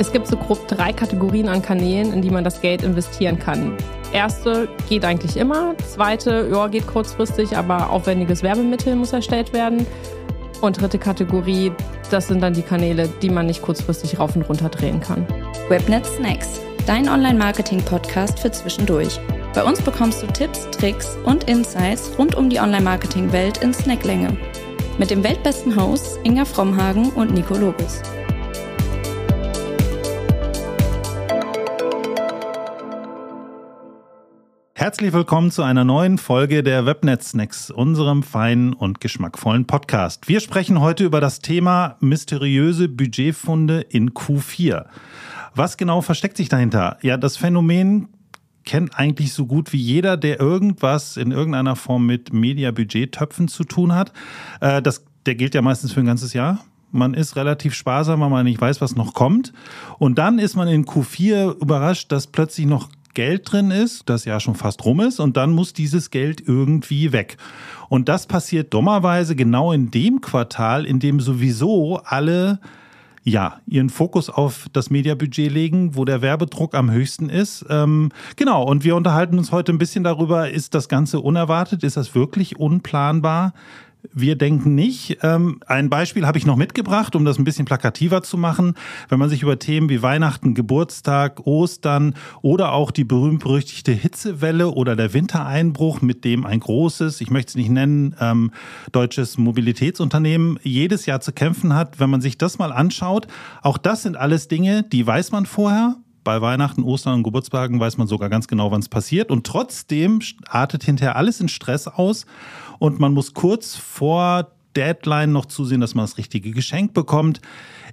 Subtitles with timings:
[0.00, 3.76] Es gibt so grob drei Kategorien an Kanälen, in die man das Geld investieren kann.
[4.12, 5.74] Erste geht eigentlich immer.
[5.78, 9.86] Zweite, ja, geht kurzfristig, aber aufwendiges Werbemittel muss erstellt werden.
[10.60, 11.72] Und dritte Kategorie,
[12.10, 15.26] das sind dann die Kanäle, die man nicht kurzfristig rauf und runter drehen kann.
[15.68, 19.18] Webnet Snacks, dein Online-Marketing-Podcast für zwischendurch.
[19.52, 24.36] Bei uns bekommst du Tipps, Tricks und Insights rund um die Online-Marketing-Welt in Snacklänge.
[24.96, 28.00] Mit dem weltbesten Hosts Inga Frommhagen und Nico Lobus.
[34.78, 40.28] Herzlich willkommen zu einer neuen Folge der Webnet Snacks, unserem feinen und geschmackvollen Podcast.
[40.28, 44.84] Wir sprechen heute über das Thema mysteriöse Budgetfunde in Q4.
[45.56, 46.96] Was genau versteckt sich dahinter?
[47.02, 48.06] Ja, das Phänomen
[48.64, 53.96] kennt eigentlich so gut wie jeder, der irgendwas in irgendeiner Form mit Media-Budget-Töpfen zu tun
[53.96, 54.12] hat.
[54.60, 56.60] Äh, das, der gilt ja meistens für ein ganzes Jahr.
[56.92, 59.52] Man ist relativ sparsam, weil man nicht weiß, was noch kommt.
[59.98, 62.88] Und dann ist man in Q4 überrascht, dass plötzlich noch
[63.18, 67.10] Geld drin ist, das ja schon fast rum ist, und dann muss dieses Geld irgendwie
[67.10, 67.36] weg.
[67.88, 72.60] Und das passiert dummerweise genau in dem Quartal, in dem sowieso alle
[73.24, 77.66] ja, ihren Fokus auf das Mediabudget legen, wo der Werbedruck am höchsten ist.
[77.68, 81.96] Ähm, genau, und wir unterhalten uns heute ein bisschen darüber, ist das Ganze unerwartet, ist
[81.96, 83.52] das wirklich unplanbar?
[84.12, 85.18] Wir denken nicht.
[85.22, 88.74] Ähm, ein Beispiel habe ich noch mitgebracht, um das ein bisschen plakativer zu machen.
[89.08, 94.94] Wenn man sich über Themen wie Weihnachten, Geburtstag, Ostern oder auch die berühmt-berüchtigte Hitzewelle oder
[94.94, 98.52] der Wintereinbruch, mit dem ein großes, ich möchte es nicht nennen, ähm,
[98.92, 103.26] deutsches Mobilitätsunternehmen jedes Jahr zu kämpfen hat, wenn man sich das mal anschaut,
[103.62, 105.96] auch das sind alles Dinge, die weiß man vorher,
[106.28, 109.30] bei Weihnachten, Ostern und Geburtstagen weiß man sogar ganz genau, wann es passiert.
[109.30, 112.26] Und trotzdem artet hinterher alles in Stress aus
[112.78, 117.40] und man muss kurz vor Deadline noch zusehen, dass man das richtige Geschenk bekommt.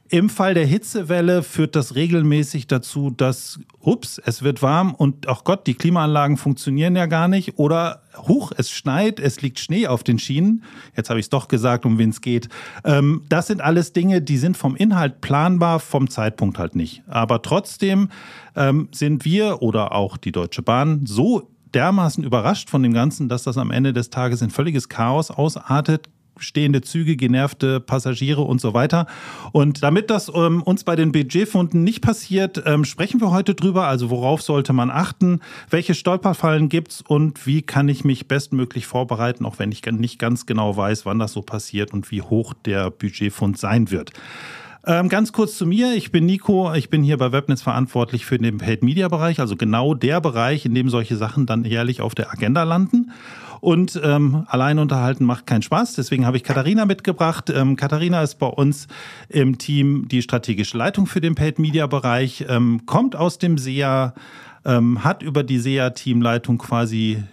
[0.08, 5.44] Im Fall der Hitzewelle führt das regelmäßig dazu, dass, ups, es wird warm und ach
[5.44, 7.58] Gott, die Klimaanlagen funktionieren ja gar nicht.
[7.58, 10.64] Oder, huch, es schneit, es liegt Schnee auf den Schienen.
[10.96, 12.50] Jetzt habe ich es doch gesagt, um wen es geht.
[12.84, 17.02] Ähm, das sind alles Dinge, die sind vom Inhalt planbar, vom Zeitpunkt halt nicht.
[17.08, 18.10] Aber trotzdem
[18.56, 23.44] ähm, sind wir oder auch die Deutsche Bahn so dermaßen überrascht von dem Ganzen, dass
[23.44, 26.10] das am Ende des Tages in völliges Chaos ausartet
[26.40, 29.08] stehende Züge, genervte Passagiere und so weiter.
[29.52, 33.88] Und damit das ähm, uns bei den Budgetfunden nicht passiert, ähm, sprechen wir heute drüber.
[33.88, 35.40] Also worauf sollte man achten?
[35.70, 40.46] Welche Stolperfallen gibt's und wie kann ich mich bestmöglich vorbereiten, auch wenn ich nicht ganz
[40.46, 44.12] genau weiß, wann das so passiert und wie hoch der Budgetfund sein wird.
[44.88, 45.96] Ähm, ganz kurz zu mir.
[45.96, 46.72] Ich bin Nico.
[46.76, 50.64] Ich bin hier bei Webnetz verantwortlich für den Paid Media Bereich, also genau der Bereich,
[50.64, 53.12] in dem solche Sachen dann jährlich auf der Agenda landen.
[53.62, 55.96] Und ähm, allein unterhalten macht keinen Spaß.
[55.96, 57.50] Deswegen habe ich Katharina mitgebracht.
[57.50, 58.88] Ähm, Katharina ist bei uns
[59.28, 64.14] im Team die strategische Leitung für den Paid Media Bereich, ähm, kommt aus dem SEA,
[64.66, 67.24] ähm, hat über die SEA-Teamleitung quasi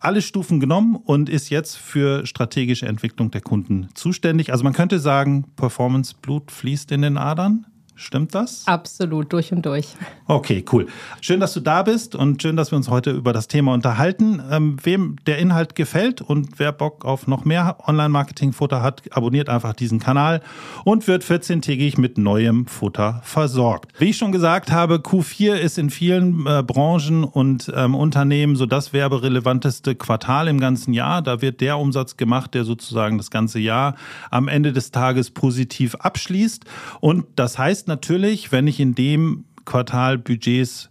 [0.00, 4.50] alle Stufen genommen und ist jetzt für strategische Entwicklung der Kunden zuständig.
[4.50, 7.66] Also man könnte sagen, Performance Blut fließt in den Adern.
[8.00, 8.66] Stimmt das?
[8.66, 9.88] Absolut, durch und durch.
[10.26, 10.86] Okay, cool.
[11.20, 14.42] Schön, dass du da bist und schön, dass wir uns heute über das Thema unterhalten.
[14.50, 19.74] Ähm, wem der Inhalt gefällt und wer Bock auf noch mehr Online-Marketing-Futter hat, abonniert einfach
[19.74, 20.40] diesen Kanal
[20.84, 23.92] und wird 14-tägig mit neuem Futter versorgt.
[23.98, 28.64] Wie ich schon gesagt habe, Q4 ist in vielen äh, Branchen und ähm, Unternehmen so
[28.64, 31.20] das werberelevanteste Quartal im ganzen Jahr.
[31.20, 33.94] Da wird der Umsatz gemacht, der sozusagen das ganze Jahr
[34.30, 36.64] am Ende des Tages positiv abschließt.
[37.00, 40.88] Und das heißt natürlich, wenn ich in dem Quartal Budgets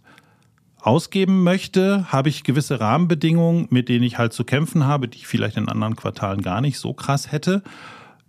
[0.80, 5.26] ausgeben möchte, habe ich gewisse Rahmenbedingungen, mit denen ich halt zu kämpfen habe, die ich
[5.26, 7.62] vielleicht in anderen Quartalen gar nicht so krass hätte.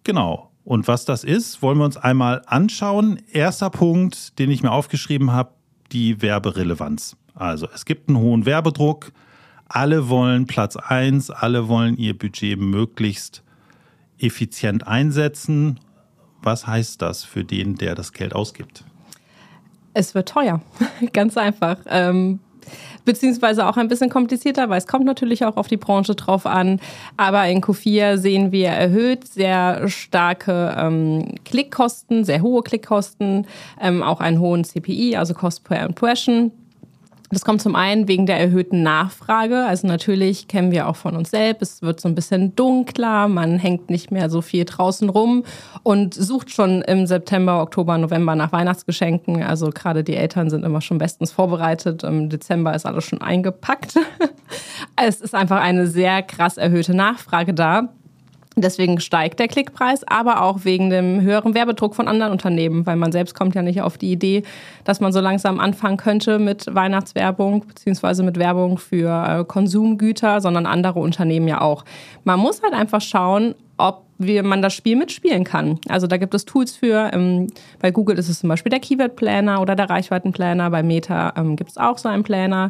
[0.04, 0.50] Genau.
[0.64, 3.20] Und was das ist, wollen wir uns einmal anschauen.
[3.32, 5.52] Erster Punkt, den ich mir aufgeschrieben habe,
[5.92, 7.18] die Werberelevanz.
[7.34, 9.12] Also es gibt einen hohen Werbedruck.
[9.68, 13.44] Alle wollen Platz 1, alle wollen ihr Budget möglichst
[14.18, 15.80] effizient einsetzen
[16.42, 18.84] was heißt das für den, der das Geld ausgibt?
[19.94, 20.62] Es wird teuer,
[21.14, 21.78] ganz einfach.
[21.88, 22.40] Ähm,
[23.06, 26.80] beziehungsweise auch ein bisschen komplizierter, weil es kommt natürlich auch auf die Branche drauf an.
[27.18, 33.48] Aber in Q4 sehen wir erhöht sehr starke ähm, Klickkosten, sehr hohe Klickkosten,
[33.80, 36.52] ähm, auch einen hohen CPI, also Cost per Impression.
[37.32, 39.66] Das kommt zum einen wegen der erhöhten Nachfrage.
[39.66, 43.58] Also natürlich kennen wir auch von uns selbst, es wird so ein bisschen dunkler, man
[43.58, 45.44] hängt nicht mehr so viel draußen rum
[45.84, 49.44] und sucht schon im September, Oktober, November nach Weihnachtsgeschenken.
[49.44, 52.04] Also gerade die Eltern sind immer schon bestens vorbereitet.
[52.04, 53.96] Im Dezember ist alles schon eingepackt.
[54.98, 57.90] Es ist einfach eine sehr krass erhöhte Nachfrage da.
[58.58, 63.14] Deswegen steigt der Klickpreis, aber auch wegen dem höheren Werbedruck von anderen Unternehmen, weil man
[63.14, 64.44] selbst kommt ja nicht auf die Idee,
[64.84, 70.66] dass man so langsam anfangen könnte mit Weihnachtswerbung beziehungsweise mit Werbung für äh, Konsumgüter, sondern
[70.66, 71.86] andere Unternehmen ja auch.
[72.26, 75.80] Man muss halt einfach schauen, ob wie man das Spiel mitspielen kann.
[75.88, 77.10] Also da gibt es Tools für.
[77.14, 77.48] Ähm,
[77.80, 80.70] bei Google ist es zum Beispiel der Keyword Planner oder der Reichweitenplaner.
[80.70, 82.70] Bei Meta ähm, gibt es auch so einen Planner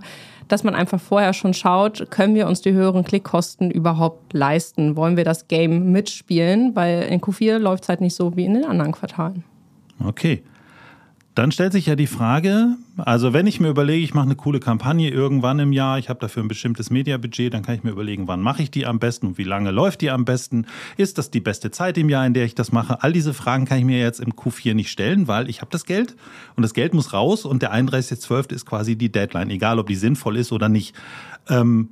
[0.52, 4.96] dass man einfach vorher schon schaut, können wir uns die höheren Klickkosten überhaupt leisten?
[4.96, 6.76] Wollen wir das Game mitspielen?
[6.76, 9.44] Weil in Q4 läuft es halt nicht so wie in den anderen Quartalen.
[10.04, 10.44] Okay.
[11.34, 14.60] Dann stellt sich ja die Frage, also wenn ich mir überlege, ich mache eine coole
[14.60, 18.28] Kampagne irgendwann im Jahr, ich habe dafür ein bestimmtes Mediabudget, dann kann ich mir überlegen,
[18.28, 20.66] wann mache ich die am besten und wie lange läuft die am besten?
[20.98, 23.02] Ist das die beste Zeit im Jahr, in der ich das mache?
[23.02, 25.86] All diese Fragen kann ich mir jetzt im Q4 nicht stellen, weil ich habe das
[25.86, 26.18] Geld
[26.58, 28.52] und das Geld muss raus und der 31.12.
[28.52, 30.94] ist quasi die Deadline, egal ob die sinnvoll ist oder nicht.
[31.48, 31.92] Ähm,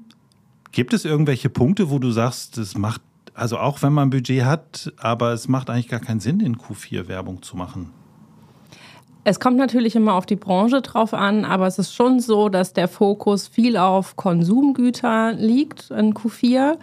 [0.73, 3.01] gibt es irgendwelche Punkte, wo du sagst, das macht,
[3.35, 6.57] also auch wenn man ein Budget hat, aber es macht eigentlich gar keinen Sinn, in
[6.57, 7.91] Q4 Werbung zu machen?
[9.29, 12.73] Es kommt natürlich immer auf die Branche drauf an, aber es ist schon so, dass
[12.73, 16.79] der Fokus viel auf Konsumgüter liegt in Q4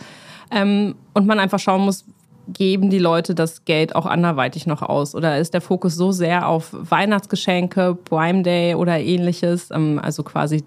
[0.52, 2.04] ähm, und man einfach schauen muss,
[2.46, 5.16] geben die Leute das Geld auch anderweitig noch aus?
[5.16, 9.72] Oder ist der Fokus so sehr auf Weihnachtsgeschenke, Prime Day oder ähnliches?
[9.72, 10.62] Ähm, also quasi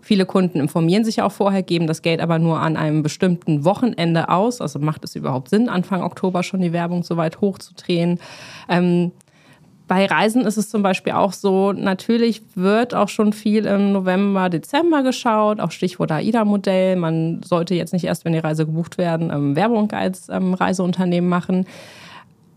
[0.00, 4.30] viele Kunden informieren sich auch vorher, geben das Geld aber nur an einem bestimmten Wochenende
[4.30, 4.62] aus.
[4.62, 8.18] Also macht es überhaupt Sinn, Anfang Oktober schon die Werbung so weit hochzudrehen?
[9.90, 14.48] Bei Reisen ist es zum Beispiel auch so, natürlich wird auch schon viel im November,
[14.48, 16.94] Dezember geschaut, auch Stichwort AIDA-Modell.
[16.94, 21.28] Man sollte jetzt nicht erst, wenn die Reise gebucht werden, ähm, Werbung als ähm, Reiseunternehmen
[21.28, 21.66] machen.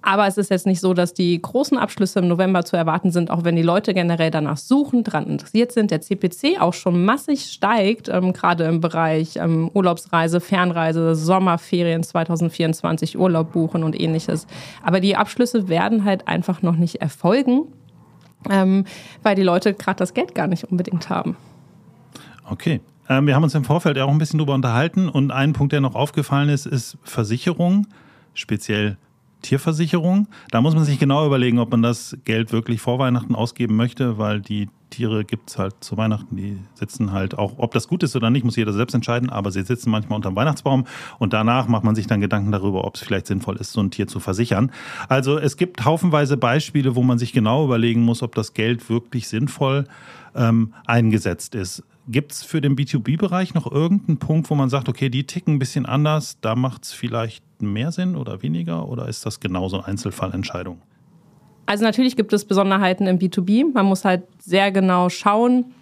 [0.06, 3.32] Aber es ist jetzt nicht so, dass die großen Abschlüsse im November zu erwarten sind,
[3.32, 5.92] auch wenn die Leute generell danach suchen, daran interessiert sind.
[5.92, 13.18] Der CPC auch schon massig steigt, ähm, gerade im Bereich ähm, Urlaubsreise, Fernreise, Sommerferien 2024,
[13.18, 14.46] Urlaub buchen und ähnliches.
[14.84, 17.68] Aber die Abschlüsse werden halt einfach noch nicht erfolgen,
[18.50, 18.84] ähm,
[19.24, 21.38] weil die Leute gerade das Geld gar nicht unbedingt haben.
[22.50, 22.82] Okay.
[23.08, 25.80] Ähm, wir haben uns im Vorfeld auch ein bisschen darüber unterhalten und ein Punkt, der
[25.80, 27.88] noch aufgefallen ist, ist Versicherung,
[28.34, 28.98] speziell
[29.44, 30.28] Tierversicherung.
[30.50, 34.18] Da muss man sich genau überlegen, ob man das Geld wirklich vor Weihnachten ausgeben möchte,
[34.18, 38.04] weil die Tiere gibt es halt zu Weihnachten, die sitzen halt auch, ob das gut
[38.04, 40.86] ist oder nicht, muss jeder selbst entscheiden, aber sie sitzen manchmal unter dem Weihnachtsbaum
[41.18, 43.90] und danach macht man sich dann Gedanken darüber, ob es vielleicht sinnvoll ist, so ein
[43.90, 44.72] Tier zu versichern.
[45.10, 49.28] Also es gibt haufenweise Beispiele, wo man sich genau überlegen muss, ob das Geld wirklich
[49.28, 49.86] sinnvoll
[50.36, 51.84] ähm, eingesetzt ist.
[52.08, 55.60] Gibt es für den B2B-Bereich noch irgendeinen Punkt, wo man sagt, okay, die ticken ein
[55.60, 59.88] bisschen anders, da macht es vielleicht mehr Sinn oder weniger oder ist das genauso eine
[59.88, 60.82] Einzelfallentscheidung?
[61.66, 63.74] Also natürlich gibt es Besonderheiten im B2B.
[63.74, 65.74] Man muss halt sehr genau schauen,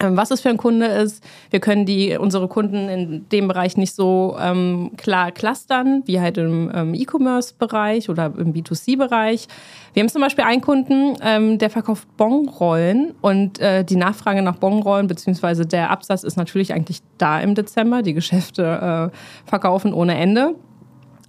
[0.00, 1.22] ähm, was es für ein Kunde ist.
[1.50, 6.38] Wir können die, unsere Kunden in dem Bereich nicht so ähm, klar clustern, wie halt
[6.38, 9.46] im ähm, E-Commerce-Bereich oder im B2C-Bereich.
[9.92, 14.56] Wir haben zum Beispiel einen Kunden, ähm, der verkauft Bonrollen und äh, die Nachfrage nach
[14.56, 15.64] Bonrollen bzw.
[15.64, 18.02] der Absatz ist natürlich eigentlich da im Dezember.
[18.02, 20.54] Die Geschäfte äh, verkaufen ohne Ende.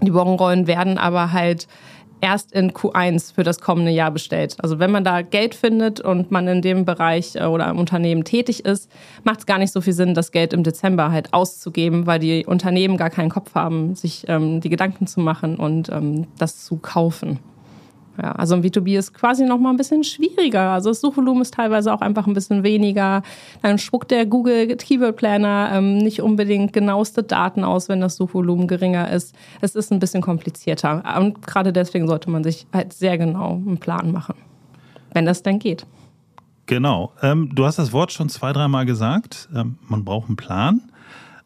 [0.01, 1.67] Die Bonrollen werden aber halt
[2.21, 4.55] erst in Q1 für das kommende Jahr bestellt.
[4.61, 8.23] Also wenn man da Geld findet und man in dem Bereich äh, oder im Unternehmen
[8.23, 8.89] tätig ist,
[9.23, 12.45] macht es gar nicht so viel Sinn, das Geld im Dezember halt auszugeben, weil die
[12.45, 16.77] Unternehmen gar keinen Kopf haben, sich ähm, die Gedanken zu machen und ähm, das zu
[16.77, 17.39] kaufen.
[18.21, 20.71] Ja, also im B2B ist quasi noch mal ein bisschen schwieriger.
[20.71, 23.23] Also das Suchvolumen ist teilweise auch einfach ein bisschen weniger.
[23.61, 28.67] Dann spuckt der Google Keyword Planner ähm, nicht unbedingt genaueste Daten aus, wenn das Suchvolumen
[28.67, 29.35] geringer ist.
[29.61, 31.03] Es ist ein bisschen komplizierter.
[31.19, 34.35] Und gerade deswegen sollte man sich halt sehr genau einen Plan machen,
[35.13, 35.85] wenn das denn geht.
[36.65, 37.11] Genau.
[37.21, 39.49] Ähm, du hast das Wort schon zwei, dreimal gesagt.
[39.55, 40.81] Ähm, man braucht einen Plan.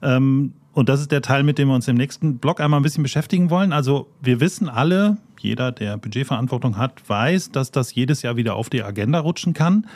[0.02, 2.84] Ähm, und das ist der Teil, mit dem wir uns im nächsten Blog einmal ein
[2.84, 3.72] bisschen beschäftigen wollen.
[3.72, 8.70] Also wir wissen alle, jeder, der Budgetverantwortung hat, weiß, dass das jedes Jahr wieder auf
[8.70, 9.88] die Agenda rutschen kann.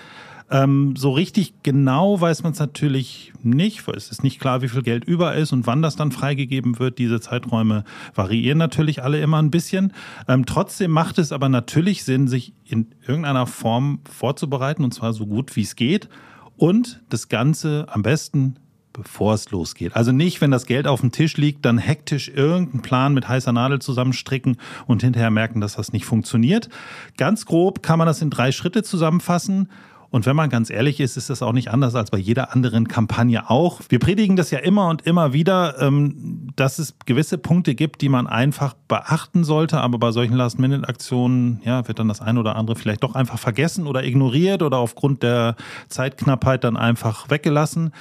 [0.52, 4.70] Ähm, so richtig genau weiß man es natürlich nicht, weil es ist nicht klar, wie
[4.70, 6.98] viel Geld über ist und wann das dann freigegeben wird.
[6.98, 7.84] Diese Zeiträume
[8.16, 9.94] variieren natürlich alle immer ein bisschen.
[10.28, 15.28] Ähm, trotzdem macht es aber natürlich Sinn, sich in irgendeiner Form vorzubereiten und zwar so
[15.28, 16.10] gut wie es geht
[16.58, 18.56] und das Ganze am besten
[19.04, 19.96] bevor es losgeht.
[19.96, 23.52] Also nicht, wenn das Geld auf dem Tisch liegt, dann hektisch irgendeinen Plan mit heißer
[23.52, 26.70] Nadel zusammenstricken und hinterher merken, dass das nicht funktioniert.
[27.18, 29.70] Ganz grob kann man das in drei Schritte zusammenfassen.
[30.12, 32.88] Und wenn man ganz ehrlich ist, ist das auch nicht anders als bei jeder anderen
[32.88, 33.82] Kampagne auch.
[33.90, 38.10] Wir predigen das ja immer und immer wieder, ähm, dass es gewisse Punkte gibt, die
[38.10, 39.80] man einfach beachten sollte.
[39.80, 43.86] Aber bei solchen Last-Minute-Aktionen ja, wird dann das eine oder andere vielleicht doch einfach vergessen
[43.86, 45.56] oder ignoriert oder aufgrund der
[45.90, 47.92] Zeitknappheit dann einfach weggelassen.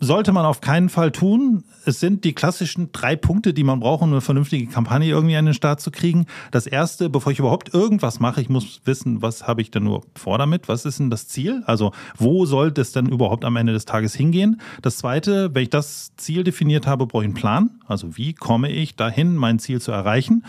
[0.00, 1.64] Sollte man auf keinen Fall tun.
[1.86, 5.44] Es sind die klassischen drei Punkte, die man braucht, um eine vernünftige Kampagne irgendwie an
[5.44, 6.26] den Start zu kriegen.
[6.50, 10.02] Das erste, bevor ich überhaupt irgendwas mache, ich muss wissen, was habe ich denn nur
[10.14, 10.68] vor damit?
[10.68, 11.62] Was ist denn das Ziel?
[11.66, 14.60] Also, wo soll das denn überhaupt am Ende des Tages hingehen?
[14.82, 17.70] Das zweite, wenn ich das Ziel definiert habe, brauche ich einen Plan.
[17.86, 20.44] Also, wie komme ich dahin, mein Ziel zu erreichen?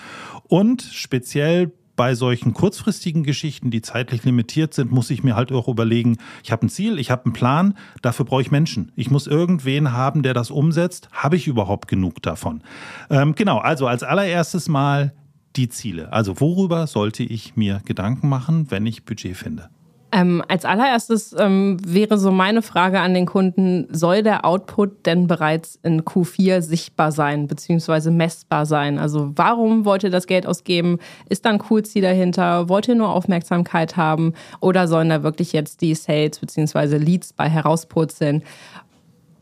[0.47, 5.67] Und speziell bei solchen kurzfristigen Geschichten, die zeitlich limitiert sind, muss ich mir halt auch
[5.67, 8.91] überlegen, ich habe ein Ziel, ich habe einen Plan, dafür brauche ich Menschen.
[8.95, 11.09] Ich muss irgendwen haben, der das umsetzt.
[11.11, 12.61] Habe ich überhaupt genug davon?
[13.09, 15.13] Ähm, genau, also als allererstes mal
[15.55, 16.11] die Ziele.
[16.11, 19.69] Also worüber sollte ich mir Gedanken machen, wenn ich Budget finde?
[20.15, 25.27] Ähm, als allererstes ähm, wäre so meine Frage an den Kunden, soll der Output denn
[25.27, 28.11] bereits in Q4 sichtbar sein bzw.
[28.11, 28.97] messbar sein?
[28.97, 30.99] Also warum wollt ihr das Geld ausgeben?
[31.27, 32.69] Ist da ein Coolziel dahinter?
[32.69, 34.31] Wollt ihr nur Aufmerksamkeit haben?
[34.61, 36.95] Oder sollen da wirklich jetzt die Sales bzw.
[36.95, 38.41] Leads bei herauspurzeln?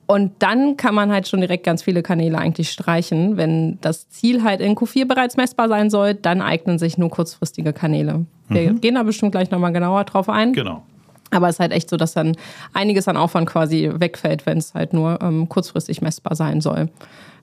[0.06, 3.38] Und dann kann man halt schon direkt ganz viele Kanäle eigentlich streichen.
[3.38, 7.72] Wenn das Ziel halt in Q4 bereits messbar sein soll, dann eignen sich nur kurzfristige
[7.74, 8.26] Kanäle.
[8.50, 8.82] Wir mhm.
[8.82, 10.54] gehen da bestimmt gleich nochmal genauer drauf ein.
[10.54, 10.84] Genau.
[11.32, 12.36] Aber es ist halt echt so, dass dann
[12.74, 16.90] einiges an Aufwand quasi wegfällt, wenn es halt nur ähm, kurzfristig messbar sein soll.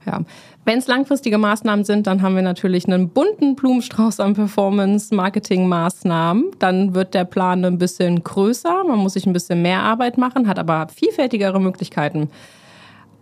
[0.07, 0.21] Ja.
[0.65, 6.53] Wenn es langfristige Maßnahmen sind, dann haben wir natürlich einen bunten Blumenstrauß an Performance-Marketing-Maßnahmen.
[6.59, 10.49] Dann wird der Plan ein bisschen größer, man muss sich ein bisschen mehr Arbeit machen,
[10.49, 12.29] hat aber vielfältigere Möglichkeiten.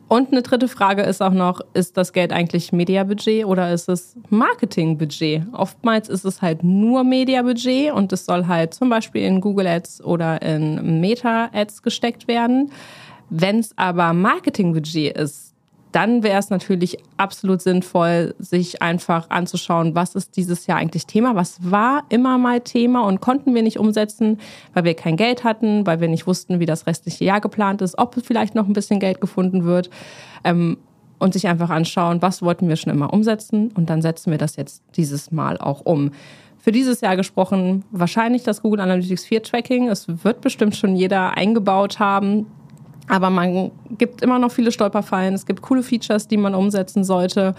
[0.08, 4.16] Und eine dritte Frage ist auch noch, ist das Geld eigentlich Mediabudget oder ist es
[4.30, 5.42] Marketingbudget?
[5.52, 10.02] Oftmals ist es halt nur Mediabudget und es soll halt zum Beispiel in Google Ads
[10.02, 12.72] oder in Meta Ads gesteckt werden.
[13.28, 15.52] Wenn es aber Marketingbudget ist,
[15.92, 21.34] dann wäre es natürlich absolut sinnvoll, sich einfach anzuschauen, was ist dieses Jahr eigentlich Thema,
[21.34, 24.38] was war immer mal Thema und konnten wir nicht umsetzen,
[24.74, 27.98] weil wir kein Geld hatten, weil wir nicht wussten, wie das restliche Jahr geplant ist,
[27.98, 29.90] ob vielleicht noch ein bisschen Geld gefunden wird.
[30.44, 30.78] Ähm,
[31.20, 34.54] und sich einfach anschauen, was wollten wir schon immer umsetzen und dann setzen wir das
[34.54, 36.12] jetzt dieses Mal auch um.
[36.58, 39.88] Für dieses Jahr gesprochen, wahrscheinlich das Google Analytics 4 Tracking.
[39.88, 42.46] Es wird bestimmt schon jeder eingebaut haben.
[43.08, 45.34] Aber man gibt immer noch viele Stolperfallen.
[45.34, 47.54] Es gibt coole Features, die man umsetzen sollte.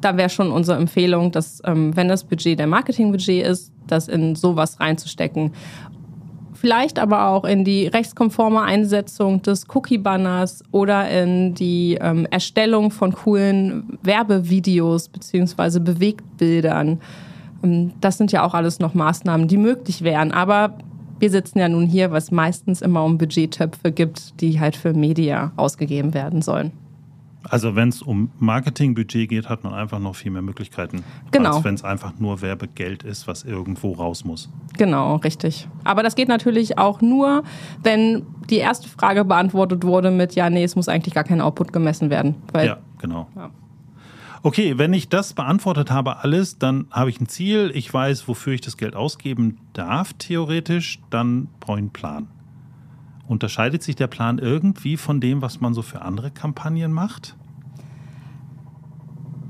[0.00, 4.34] Da wäre schon unsere Empfehlung, dass, ähm, wenn das Budget der Marketingbudget ist, das in
[4.34, 5.52] sowas reinzustecken.
[6.54, 13.12] Vielleicht aber auch in die rechtskonforme Einsetzung des Cookie-Banners oder in die ähm, Erstellung von
[13.12, 17.00] coolen Werbevideos beziehungsweise Bewegtbildern.
[17.62, 20.32] Ähm, das sind ja auch alles noch Maßnahmen, die möglich wären.
[20.32, 20.78] Aber
[21.18, 25.52] wir sitzen ja nun hier, was meistens immer um Budgettöpfe gibt, die halt für Media
[25.56, 26.72] ausgegeben werden sollen.
[27.48, 31.56] Also wenn es um Marketingbudget geht, hat man einfach noch viel mehr Möglichkeiten, genau.
[31.56, 34.50] als wenn es einfach nur Werbegeld ist, was irgendwo raus muss.
[34.76, 35.68] Genau, richtig.
[35.84, 37.44] Aber das geht natürlich auch nur,
[37.82, 41.72] wenn die erste Frage beantwortet wurde mit, ja, nee, es muss eigentlich gar kein Output
[41.72, 42.34] gemessen werden.
[42.54, 43.28] ja, genau.
[43.36, 43.50] Ja.
[44.46, 48.52] Okay, wenn ich das beantwortet habe, alles, dann habe ich ein Ziel, ich weiß, wofür
[48.52, 52.28] ich das Geld ausgeben darf, theoretisch, dann brauche ich einen Plan.
[53.26, 57.34] Unterscheidet sich der Plan irgendwie von dem, was man so für andere Kampagnen macht?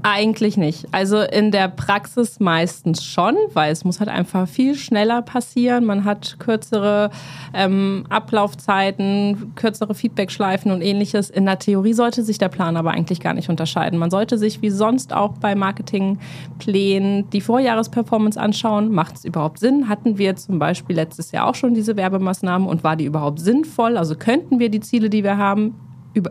[0.09, 0.87] Eigentlich nicht.
[0.93, 5.85] Also in der Praxis meistens schon, weil es muss halt einfach viel schneller passieren.
[5.85, 7.11] Man hat kürzere
[7.53, 11.29] ähm, Ablaufzeiten, kürzere Feedbackschleifen und ähnliches.
[11.29, 13.99] In der Theorie sollte sich der Plan aber eigentlich gar nicht unterscheiden.
[13.99, 18.93] Man sollte sich wie sonst auch bei Marketingplänen die Vorjahresperformance anschauen.
[18.93, 19.89] Macht es überhaupt Sinn?
[19.89, 23.97] Hatten wir zum Beispiel letztes Jahr auch schon diese Werbemaßnahmen und war die überhaupt sinnvoll?
[23.97, 25.75] Also könnten wir die Ziele, die wir haben,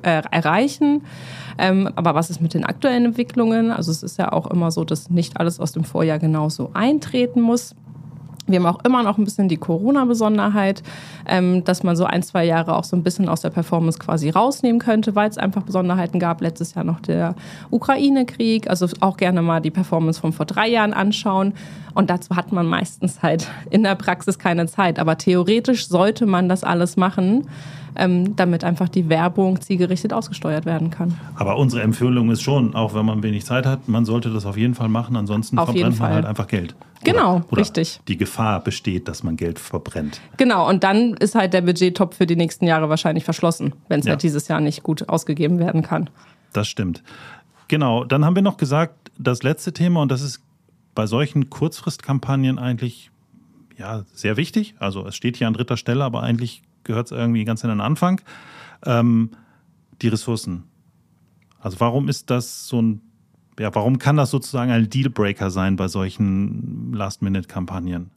[0.04, 1.04] äh, erreichen.
[1.58, 3.72] Ähm, aber was ist mit den aktuellen Entwicklungen?
[3.72, 7.42] Also es ist ja auch immer so, dass nicht alles aus dem Vorjahr genauso eintreten
[7.42, 7.76] muss.
[8.48, 10.84] Wir haben auch immer noch ein bisschen die Corona-Besonderheit,
[11.28, 14.30] ähm, dass man so ein, zwei Jahre auch so ein bisschen aus der Performance quasi
[14.30, 16.42] rausnehmen könnte, weil es einfach Besonderheiten gab.
[16.42, 17.34] Letztes Jahr noch der
[17.72, 21.54] Ukraine-Krieg, also auch gerne mal die Performance von vor drei Jahren anschauen.
[21.96, 25.00] Und dazu hat man meistens halt in der Praxis keine Zeit.
[25.00, 27.48] Aber theoretisch sollte man das alles machen
[27.96, 31.18] ähm, damit einfach die Werbung zielgerichtet ausgesteuert werden kann.
[31.36, 34.58] Aber unsere Empfehlung ist schon, auch wenn man wenig Zeit hat, man sollte das auf
[34.58, 36.76] jeden Fall machen, ansonsten auf verbrennt man halt einfach Geld.
[37.04, 38.00] Genau, oder, oder richtig.
[38.08, 40.22] Die Gefahr besteht, dass man Geld verbrennt.
[40.38, 44.06] Genau, und dann ist halt der Budgettop für die nächsten Jahre wahrscheinlich verschlossen, wenn es
[44.06, 44.12] ja.
[44.12, 46.10] halt dieses Jahr nicht gut ausgegeben werden kann.
[46.54, 47.04] Das stimmt.
[47.68, 50.42] Genau, dann haben wir noch gesagt, das letzte Thema, und das ist
[50.94, 53.12] bei solchen Kurzfristkampagnen eigentlich
[53.78, 54.76] ja, sehr wichtig.
[54.80, 57.82] Also es steht hier an dritter Stelle, aber eigentlich gehört es irgendwie ganz in den
[57.82, 58.22] Anfang.
[58.86, 59.32] Ähm,
[60.02, 60.64] die Ressourcen.
[61.60, 63.02] Also warum ist das so ein,
[63.60, 68.12] ja, warum kann das sozusagen ein Dealbreaker sein bei solchen Last-Minute-Kampagnen?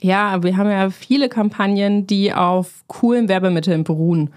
[0.00, 4.30] Ja, wir haben ja viele Kampagnen, die auf coolen Werbemitteln beruhen.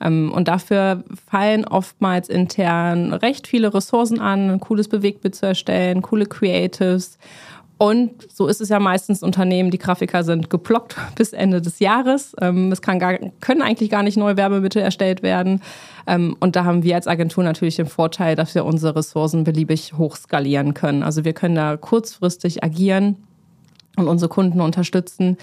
[0.00, 6.02] Ähm, und dafür fallen oftmals intern recht viele Ressourcen an, ein cooles Bewegtbild zu erstellen,
[6.02, 7.18] coole Creatives.
[7.76, 12.34] Und so ist es ja meistens Unternehmen, die Grafiker sind geblockt bis Ende des Jahres.
[12.40, 15.60] Ähm, es gar, können eigentlich gar nicht neue Werbemittel erstellt werden.
[16.06, 19.94] Ähm, und da haben wir als Agentur natürlich den Vorteil, dass wir unsere Ressourcen beliebig
[19.94, 21.02] hochskalieren können.
[21.02, 23.16] Also wir können da kurzfristig agieren
[23.96, 25.36] und unsere Kunden unterstützen,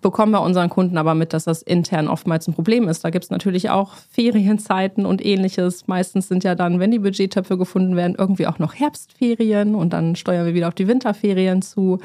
[0.00, 3.04] bekommen wir unseren Kunden aber mit, dass das intern oftmals ein Problem ist.
[3.04, 5.86] Da gibt es natürlich auch Ferienzeiten und ähnliches.
[5.86, 10.16] Meistens sind ja dann, wenn die Budgettöpfe gefunden werden, irgendwie auch noch Herbstferien und dann
[10.16, 11.98] steuern wir wieder auf die Winterferien zu.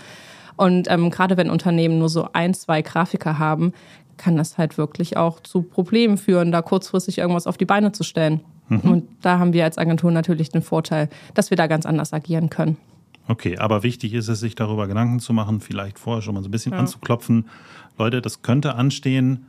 [0.58, 3.74] Und ähm, gerade wenn Unternehmen nur so ein, zwei Grafiker haben,
[4.18, 8.04] kann das halt wirklich auch zu Problemen führen, da kurzfristig irgendwas auf die Beine zu
[8.04, 8.42] stellen.
[8.70, 8.80] Mhm.
[8.80, 12.50] Und da haben wir als Agentur natürlich den Vorteil, dass wir da ganz anders agieren
[12.50, 12.78] können.
[13.28, 16.50] Okay, aber wichtig ist es, sich darüber Gedanken zu machen, vielleicht vorher schon mal so
[16.50, 16.80] ein bisschen ja.
[16.80, 17.46] anzuklopfen.
[17.98, 19.46] Leute, das könnte anstehen.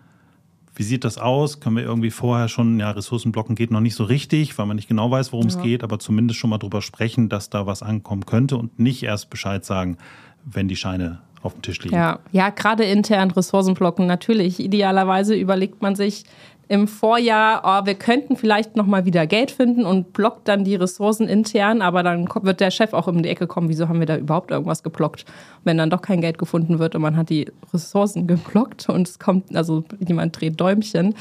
[0.75, 1.61] Wie sieht das aus?
[1.61, 4.88] Können wir irgendwie vorher schon, ja, Ressourcenblocken geht noch nicht so richtig, weil man nicht
[4.88, 5.56] genau weiß, worum ja.
[5.56, 9.02] es geht, aber zumindest schon mal drüber sprechen, dass da was ankommen könnte und nicht
[9.02, 9.97] erst Bescheid sagen,
[10.45, 11.95] wenn die Scheine auf dem Tisch liegen.
[11.95, 14.61] Ja, ja gerade intern Ressourcenblocken natürlich.
[14.61, 16.25] Idealerweise überlegt man sich,
[16.68, 20.75] im Vorjahr, oh, wir könnten vielleicht noch mal wieder Geld finden und blockt dann die
[20.75, 24.06] Ressourcen intern, aber dann wird der Chef auch um die Ecke kommen, wieso haben wir
[24.06, 25.25] da überhaupt irgendwas geblockt?
[25.62, 29.18] Wenn dann doch kein Geld gefunden wird und man hat die Ressourcen geblockt und es
[29.18, 31.14] kommt, also jemand dreht Däumchen,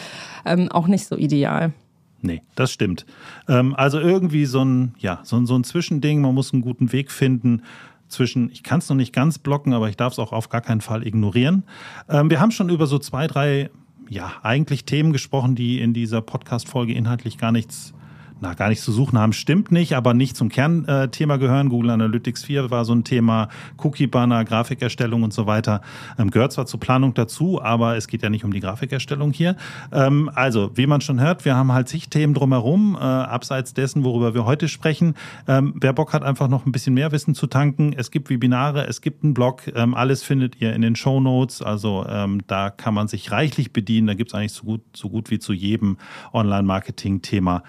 [0.45, 1.73] ähm, auch nicht so ideal.
[2.21, 3.05] Nee, das stimmt.
[3.47, 7.11] Ähm, also irgendwie so ein, ja, so, so ein Zwischending, man muss einen guten Weg
[7.11, 7.61] finden
[8.07, 10.61] zwischen, ich kann es noch nicht ganz blocken, aber ich darf es auch auf gar
[10.61, 11.63] keinen Fall ignorieren.
[12.09, 13.69] Ähm, wir haben schon über so zwei, drei
[14.09, 17.93] ja, eigentlich Themen gesprochen, die in dieser Podcast-Folge inhaltlich gar nichts
[18.41, 21.69] na, gar nichts zu suchen haben, stimmt nicht, aber nicht zum Kernthema gehören.
[21.69, 25.81] Google Analytics 4 war so ein Thema, Cookie-Banner, Grafikerstellung und so weiter.
[26.19, 29.55] Ähm, gehört zwar zur Planung dazu, aber es geht ja nicht um die Grafikerstellung hier.
[29.91, 34.03] Ähm, also, wie man schon hört, wir haben halt zig Themen drumherum, äh, abseits dessen,
[34.03, 35.15] worüber wir heute sprechen.
[35.47, 38.85] Ähm, wer Bock hat, einfach noch ein bisschen mehr Wissen zu tanken, es gibt Webinare,
[38.87, 41.61] es gibt einen Blog, ähm, alles findet ihr in den Show Notes.
[41.61, 44.07] Also ähm, da kann man sich reichlich bedienen.
[44.07, 45.97] Da gibt es eigentlich so gut, so gut wie zu jedem
[46.33, 47.63] Online-Marketing-Thema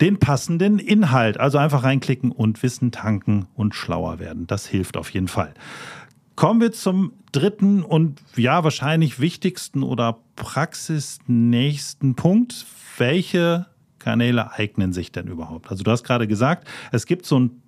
[0.00, 1.38] den passenden Inhalt.
[1.38, 4.46] Also einfach reinklicken und Wissen tanken und schlauer werden.
[4.46, 5.54] Das hilft auf jeden Fall.
[6.36, 12.66] Kommen wir zum dritten und ja, wahrscheinlich wichtigsten oder praxisnächsten Punkt.
[12.98, 13.66] Welche
[13.98, 15.70] Kanäle eignen sich denn überhaupt?
[15.70, 17.61] Also du hast gerade gesagt, es gibt so ein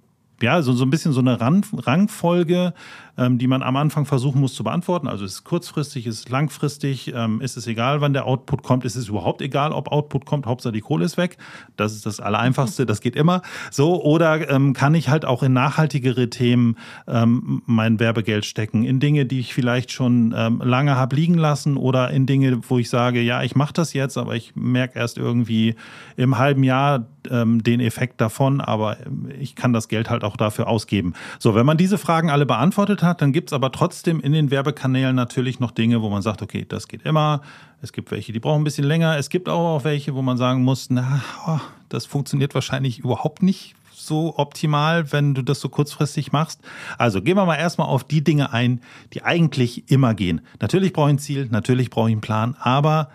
[0.45, 2.75] ja, so, so ein bisschen so eine Rangfolge,
[3.17, 5.09] ähm, die man am Anfang versuchen muss zu beantworten.
[5.09, 8.85] Also ist es kurzfristig, ist es langfristig, ähm, ist es egal, wann der Output kommt,
[8.85, 11.39] ist es überhaupt egal, ob Output kommt, Hauptsache die Kohle ist weg.
[11.77, 13.41] Das ist das Allereinfachste, das geht immer.
[13.71, 16.77] So, oder ähm, kann ich halt auch in nachhaltigere Themen
[17.09, 21.79] ähm, mein Werbegeld stecken, in Dinge, die ich vielleicht schon ähm, lange habe liegen lassen
[21.79, 25.17] oder in Dinge, wo ich sage, ja, ich mache das jetzt, aber ich merke erst
[25.17, 25.75] irgendwie
[26.17, 28.97] im halben Jahr ähm, den Effekt davon, aber
[29.39, 31.15] ich kann das Geld halt auch dafür ausgeben.
[31.39, 34.51] So, wenn man diese Fragen alle beantwortet hat, dann gibt es aber trotzdem in den
[34.51, 37.43] Werbekanälen natürlich noch Dinge, wo man sagt, okay, das geht immer.
[37.83, 39.17] Es gibt welche, die brauchen ein bisschen länger.
[39.19, 43.43] Es gibt aber auch welche, wo man sagen muss, na, oh, das funktioniert wahrscheinlich überhaupt
[43.43, 46.61] nicht so optimal, wenn du das so kurzfristig machst.
[46.99, 48.81] Also gehen wir mal erstmal auf die Dinge ein,
[49.13, 50.41] die eigentlich immer gehen.
[50.61, 53.09] Natürlich brauche ich ein Ziel, natürlich brauche ich einen Plan, aber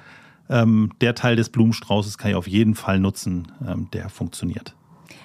[0.49, 4.75] ähm, der Teil des Blumenstraußes kann ich auf jeden Fall nutzen, ähm, der funktioniert.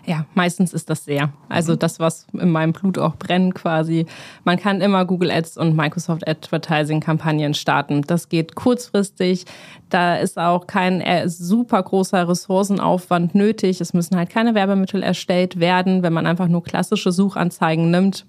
[0.06, 1.32] Ja, meistens ist das sehr.
[1.48, 1.78] Also mhm.
[1.78, 4.06] das, was in meinem Blut auch brennt quasi.
[4.44, 8.02] Man kann immer Google Ads und Microsoft Advertising Kampagnen starten.
[8.02, 9.46] Das geht kurzfristig.
[9.88, 13.80] Da ist auch kein äh, super großer Ressourcenaufwand nötig.
[13.80, 18.26] Es müssen halt keine Werbemittel erstellt werden, wenn man einfach nur klassische Suchanzeigen nimmt.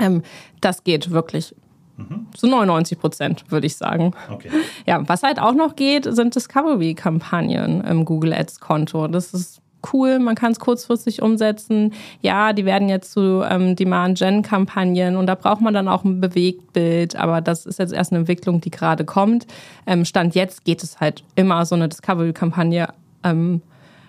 [0.00, 0.22] Ähm,
[0.60, 1.54] das geht wirklich
[1.96, 2.26] Mhm.
[2.36, 4.12] So 99 Prozent, würde ich sagen.
[4.30, 4.50] Okay.
[4.86, 9.08] Ja, was halt auch noch geht, sind Discovery-Kampagnen im Google Ads-Konto.
[9.08, 11.92] Das ist cool, man kann es kurzfristig umsetzen.
[12.20, 17.16] Ja, die werden jetzt zu ähm, Demand-Gen-Kampagnen und da braucht man dann auch ein Bewegtbild,
[17.16, 19.46] aber das ist jetzt erst eine Entwicklung, die gerade kommt.
[19.86, 22.88] Ähm, Stand jetzt geht es halt immer, so eine Discovery-Kampagne
[23.24, 23.62] ähm,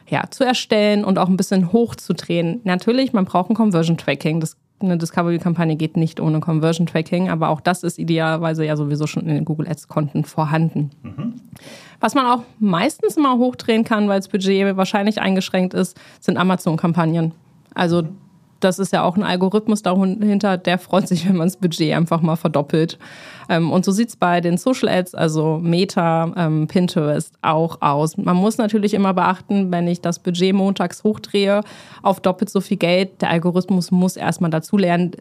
[0.10, 2.62] ja, zu erstellen und auch ein bisschen hochzudrehen.
[2.64, 7.84] Natürlich, man braucht ein Conversion-Tracking, das eine Discovery-Kampagne geht nicht ohne Conversion-Tracking, aber auch das
[7.84, 10.92] ist idealerweise ja sowieso schon in den Google Ads-Konten vorhanden.
[11.02, 11.42] Mhm.
[12.00, 17.32] Was man auch meistens mal hochdrehen kann, weil das Budget wahrscheinlich eingeschränkt ist, sind Amazon-Kampagnen.
[17.74, 18.04] Also
[18.60, 22.22] das ist ja auch ein Algorithmus dahinter, der freut sich, wenn man das Budget einfach
[22.22, 22.98] mal verdoppelt.
[23.50, 28.18] Ähm, und so sieht es bei den Social Ads, also Meta, ähm, Pinterest, auch aus.
[28.18, 31.62] Man muss natürlich immer beachten, wenn ich das Budget montags hochdrehe
[32.04, 35.12] auf doppelt so viel Geld, der Algorithmus muss erstmal dazulernen.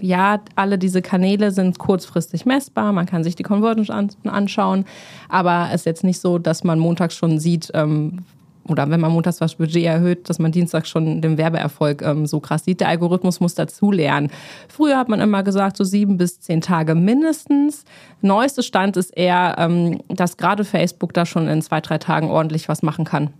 [0.00, 3.90] Ja, alle diese Kanäle sind kurzfristig messbar, man kann sich die Conversions
[4.24, 4.84] anschauen,
[5.28, 8.24] aber es ist jetzt nicht so, dass man montags schon sieht, ähm,
[8.68, 12.40] oder wenn man montags das Budget erhöht, dass man Dienstag schon den Werbeerfolg ähm, so
[12.40, 12.80] krass sieht.
[12.80, 14.30] Der Algorithmus muss dazulernen.
[14.68, 17.84] Früher hat man immer gesagt, so sieben bis zehn Tage mindestens.
[18.22, 22.68] Neueste Stand ist eher, ähm, dass gerade Facebook da schon in zwei, drei Tagen ordentlich
[22.68, 23.30] was machen kann.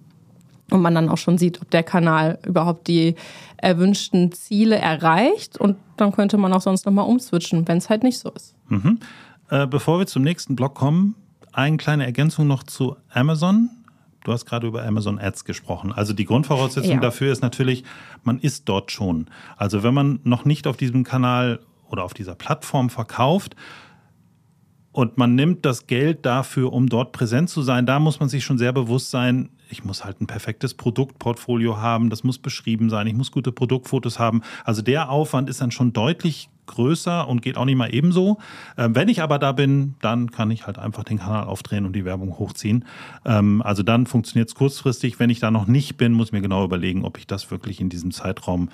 [0.71, 3.15] Und man dann auch schon sieht, ob der Kanal überhaupt die
[3.57, 5.59] erwünschten Ziele erreicht.
[5.59, 8.55] Und dann könnte man auch sonst nochmal umswitchen, wenn es halt nicht so ist.
[8.69, 8.99] Mhm.
[9.49, 11.15] Äh, bevor wir zum nächsten Block kommen,
[11.53, 13.71] eine kleine Ergänzung noch zu Amazon.
[14.27, 15.93] Du hast gerade über Amazon Ads gesprochen.
[15.93, 17.01] Also die Grundvoraussetzung ja.
[17.01, 17.85] dafür ist natürlich,
[18.25, 19.29] man ist dort schon.
[19.57, 23.55] Also wenn man noch nicht auf diesem Kanal oder auf dieser Plattform verkauft,
[24.91, 27.85] und man nimmt das Geld dafür, um dort präsent zu sein.
[27.85, 32.09] Da muss man sich schon sehr bewusst sein, ich muss halt ein perfektes Produktportfolio haben,
[32.09, 34.41] das muss beschrieben sein, ich muss gute Produktfotos haben.
[34.65, 38.39] Also der Aufwand ist dann schon deutlich größer und geht auch nicht mal ebenso.
[38.77, 41.95] Ähm, wenn ich aber da bin, dann kann ich halt einfach den Kanal aufdrehen und
[41.95, 42.85] die Werbung hochziehen.
[43.25, 45.19] Ähm, also dann funktioniert es kurzfristig.
[45.19, 47.81] Wenn ich da noch nicht bin, muss ich mir genau überlegen, ob ich das wirklich
[47.81, 48.69] in diesem Zeitraum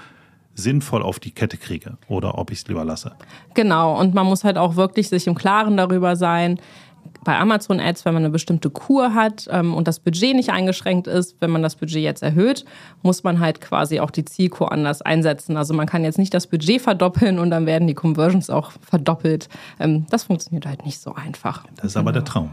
[0.55, 3.13] sinnvoll auf die Kette kriege oder ob ich es lieber lasse.
[3.55, 6.61] Genau, und man muss halt auch wirklich sich im Klaren darüber sein,
[7.25, 11.07] bei Amazon Ads, wenn man eine bestimmte Kur hat ähm, und das Budget nicht eingeschränkt
[11.07, 12.65] ist, wenn man das Budget jetzt erhöht,
[13.03, 15.57] muss man halt quasi auch die Zielkur anders einsetzen.
[15.57, 19.49] Also man kann jetzt nicht das Budget verdoppeln und dann werden die Conversions auch verdoppelt.
[19.79, 21.65] Ähm, das funktioniert halt nicht so einfach.
[21.77, 22.51] Das ist aber der Traum.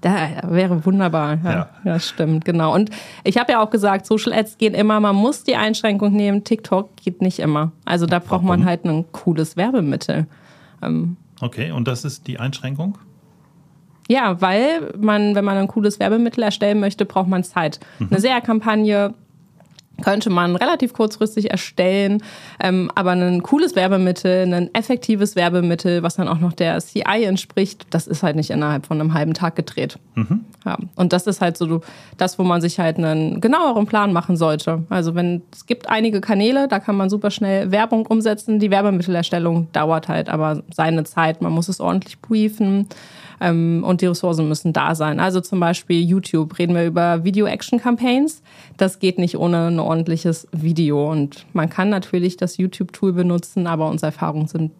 [0.00, 1.38] Da wäre wunderbar.
[1.42, 1.68] Ja, ja.
[1.84, 2.74] Das stimmt, genau.
[2.74, 2.90] Und
[3.24, 6.44] ich habe ja auch gesagt, Social Ads gehen immer, man muss die Einschränkung nehmen.
[6.44, 7.72] TikTok geht nicht immer.
[7.84, 8.46] Also da braucht Warum?
[8.46, 10.26] man halt ein cooles Werbemittel.
[10.82, 12.98] Ähm, okay, und das ist die Einschränkung?
[14.08, 17.80] Ja, weil man, wenn man ein cooles Werbemittel erstellen möchte, braucht man Zeit.
[17.98, 18.08] Mhm.
[18.10, 19.14] Eine SEA-Kampagne
[20.02, 22.22] könnte man relativ kurzfristig erstellen,
[22.60, 27.86] ähm, aber ein cooles Werbemittel, ein effektives Werbemittel, was dann auch noch der CI entspricht,
[27.90, 29.98] das ist halt nicht innerhalb von einem halben Tag gedreht.
[30.14, 30.44] Mhm.
[30.64, 30.76] Ja.
[30.96, 31.80] Und das ist halt so
[32.16, 34.82] das, wo man sich halt einen genaueren Plan machen sollte.
[34.90, 38.58] Also wenn es gibt einige Kanäle, da kann man super schnell Werbung umsetzen.
[38.58, 41.40] Die Werbemittelerstellung dauert halt aber seine Zeit.
[41.40, 42.88] Man muss es ordentlich briefen
[43.40, 45.20] ähm, und die Ressourcen müssen da sein.
[45.20, 48.42] Also zum Beispiel YouTube reden wir über Video-Action-Campaigns.
[48.76, 51.10] Das geht nicht ohne ein ordentliches Video.
[51.10, 54.72] Und man kann natürlich das YouTube-Tool benutzen, aber unsere Erfahrungen sind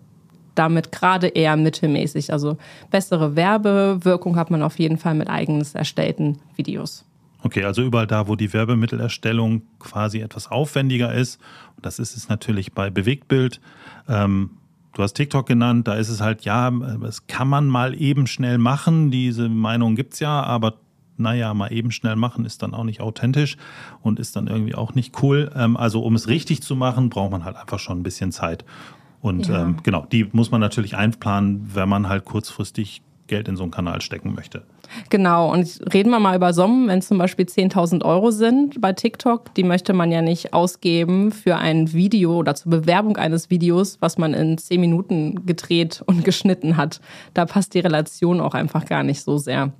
[0.54, 2.32] damit gerade eher mittelmäßig.
[2.32, 2.56] Also
[2.90, 7.04] bessere Werbewirkung hat man auf jeden Fall mit eigens erstellten Videos.
[7.42, 11.38] Okay, also überall da, wo die Werbemittelerstellung quasi etwas aufwendiger ist,
[11.80, 13.60] das ist es natürlich bei Bewegtbild,
[14.08, 14.50] ähm,
[14.96, 18.56] Du hast TikTok genannt, da ist es halt, ja, das kann man mal eben schnell
[18.56, 19.10] machen.
[19.10, 20.76] Diese Meinung gibt es ja, aber
[21.18, 23.58] naja, mal eben schnell machen ist dann auch nicht authentisch
[24.00, 25.52] und ist dann irgendwie auch nicht cool.
[25.54, 28.64] Ähm, also um es richtig zu machen, braucht man halt einfach schon ein bisschen Zeit.
[29.20, 29.64] Und ja.
[29.64, 33.72] ähm, genau, die muss man natürlich einplanen, wenn man halt kurzfristig Geld in so einen
[33.72, 34.62] Kanal stecken möchte.
[35.10, 39.54] Genau, und reden wir mal über Summen, wenn zum Beispiel 10.000 Euro sind bei TikTok,
[39.54, 44.18] die möchte man ja nicht ausgeben für ein Video oder zur Bewerbung eines Videos, was
[44.18, 47.00] man in 10 Minuten gedreht und geschnitten hat.
[47.34, 49.72] Da passt die Relation auch einfach gar nicht so sehr.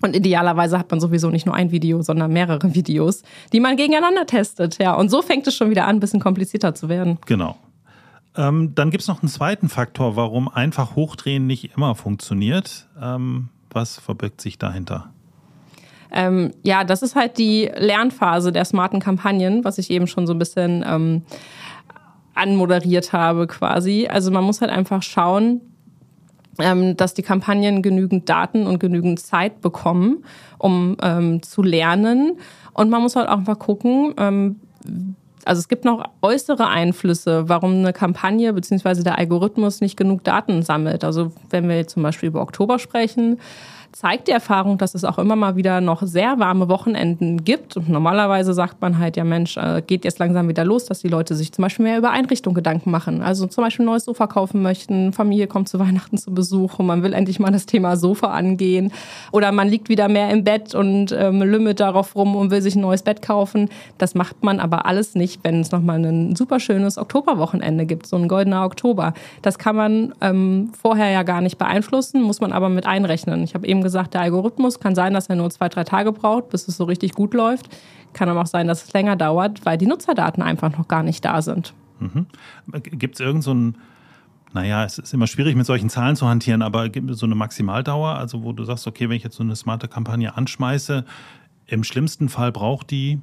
[0.00, 4.26] Und idealerweise hat man sowieso nicht nur ein Video, sondern mehrere Videos, die man gegeneinander
[4.26, 4.78] testet.
[4.80, 7.18] Ja, und so fängt es schon wieder an, ein bisschen komplizierter zu werden.
[7.26, 7.56] Genau.
[8.36, 12.88] Ähm, dann gibt es noch einen zweiten Faktor, warum einfach Hochdrehen nicht immer funktioniert.
[13.00, 15.10] Ähm, was verbirgt sich dahinter?
[16.10, 20.32] Ähm, ja, das ist halt die Lernphase der smarten Kampagnen, was ich eben schon so
[20.32, 21.22] ein bisschen ähm,
[22.34, 24.08] anmoderiert habe quasi.
[24.10, 25.60] Also man muss halt einfach schauen,
[26.58, 30.24] ähm, dass die Kampagnen genügend Daten und genügend Zeit bekommen,
[30.58, 32.38] um ähm, zu lernen.
[32.72, 34.56] Und man muss halt auch einfach gucken, ähm,
[35.48, 39.02] also es gibt noch äußere Einflüsse, warum eine Kampagne bzw.
[39.02, 41.04] der Algorithmus nicht genug Daten sammelt.
[41.04, 43.40] Also wenn wir jetzt zum Beispiel über Oktober sprechen,
[43.92, 47.76] zeigt die Erfahrung, dass es auch immer mal wieder noch sehr warme Wochenenden gibt.
[47.76, 51.08] Und normalerweise sagt man halt, ja Mensch, äh, geht jetzt langsam wieder los, dass die
[51.08, 53.22] Leute sich zum Beispiel mehr über Einrichtung Gedanken machen.
[53.22, 56.86] Also zum Beispiel ein neues Sofa kaufen möchten, Familie kommt zu Weihnachten zu Besuch und
[56.86, 58.92] man will endlich mal das Thema Sofa angehen.
[59.32, 62.76] Oder man liegt wieder mehr im Bett und ähm, lümmelt darauf rum und will sich
[62.76, 63.68] ein neues Bett kaufen.
[63.96, 68.16] Das macht man aber alles nicht, wenn es nochmal ein super schönes Oktoberwochenende gibt, so
[68.16, 69.14] ein goldener Oktober.
[69.42, 73.42] Das kann man ähm, vorher ja gar nicht beeinflussen, muss man aber mit einrechnen.
[73.42, 76.12] Ich habe eben eben gesagt, der Algorithmus kann sein, dass er nur zwei, drei Tage
[76.12, 77.68] braucht, bis es so richtig gut läuft.
[78.12, 81.24] Kann aber auch sein, dass es länger dauert, weil die Nutzerdaten einfach noch gar nicht
[81.24, 81.74] da sind.
[82.00, 82.26] Mhm.
[82.82, 83.76] Gibt es irgend so ein,
[84.52, 87.34] naja, es ist immer schwierig mit solchen Zahlen zu hantieren, aber gibt es so eine
[87.34, 91.04] Maximaldauer, also wo du sagst, okay, wenn ich jetzt so eine smarte Kampagne anschmeiße,
[91.66, 93.20] im schlimmsten Fall braucht die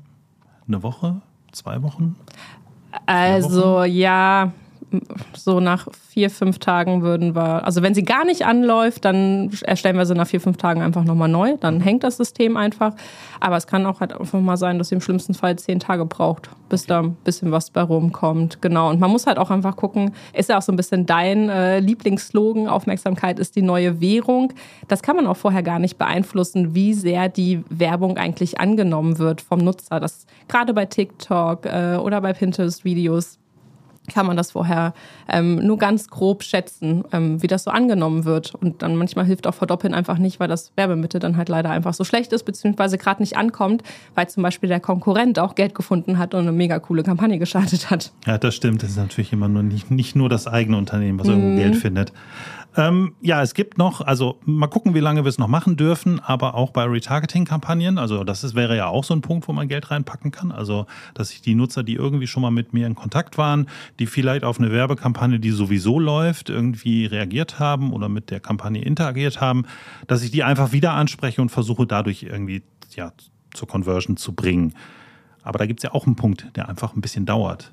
[0.68, 2.16] eine Woche, zwei Wochen?
[3.08, 4.54] Also ja,
[5.36, 9.98] so nach vier, fünf Tagen würden wir, also wenn sie gar nicht anläuft, dann erstellen
[9.98, 11.58] wir sie nach vier, fünf Tagen einfach nochmal neu.
[11.60, 12.94] Dann hängt das System einfach.
[13.40, 16.06] Aber es kann auch halt einfach mal sein, dass sie im schlimmsten Fall zehn Tage
[16.06, 18.62] braucht, bis da ein bisschen was bei rumkommt.
[18.62, 18.90] Genau.
[18.90, 21.80] Und man muss halt auch einfach gucken, ist ja auch so ein bisschen dein äh,
[21.80, 24.54] Lieblingsslogan, Aufmerksamkeit ist die neue Währung.
[24.88, 29.42] Das kann man auch vorher gar nicht beeinflussen, wie sehr die Werbung eigentlich angenommen wird
[29.42, 30.00] vom Nutzer.
[30.00, 33.40] Das gerade bei TikTok äh, oder bei Pinterest-Videos
[34.08, 34.94] kann man das vorher
[35.28, 38.56] ähm, nur ganz grob schätzen, ähm, wie das so angenommen wird.
[38.56, 41.94] Und dann manchmal hilft auch Verdoppeln einfach nicht, weil das Werbemittel dann halt leider einfach
[41.94, 46.18] so schlecht ist, beziehungsweise gerade nicht ankommt, weil zum Beispiel der Konkurrent auch Geld gefunden
[46.18, 48.12] hat und eine mega coole Kampagne gestartet hat.
[48.26, 48.84] Ja, das stimmt.
[48.84, 51.58] Das ist natürlich immer nur nicht, nicht nur das eigene Unternehmen, was irgendwo mhm.
[51.58, 52.14] Geld findet.
[52.78, 56.20] Ähm, ja, es gibt noch, also mal gucken, wie lange wir es noch machen dürfen,
[56.20, 59.68] aber auch bei Retargeting-Kampagnen, also das ist, wäre ja auch so ein Punkt, wo man
[59.68, 60.52] Geld reinpacken kann.
[60.52, 63.68] Also, dass sich die Nutzer, die irgendwie schon mal mit mir in Kontakt waren,
[64.00, 68.82] die vielleicht auf eine Werbekampagne, die sowieso läuft, irgendwie reagiert haben oder mit der Kampagne
[68.82, 69.66] interagiert haben,
[70.08, 72.64] dass ich die einfach wieder anspreche und versuche dadurch irgendwie
[72.96, 73.14] ja,
[73.54, 74.74] zur Conversion zu bringen.
[75.44, 77.72] Aber da gibt es ja auch einen Punkt, der einfach ein bisschen dauert.